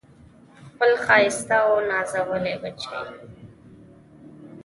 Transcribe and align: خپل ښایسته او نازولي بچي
خپل 0.67 0.91
ښایسته 1.05 1.55
او 1.67 1.73
نازولي 1.89 2.55
بچي 2.61 2.97